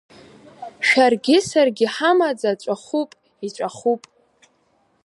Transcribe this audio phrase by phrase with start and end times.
[0.87, 3.11] Шәаргьы-саргь ҳамаӡа ҵәахуп,
[3.45, 4.01] иҵәахуп!